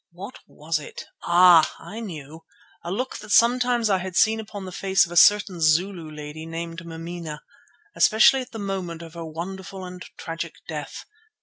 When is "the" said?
4.65-4.71, 8.51-8.57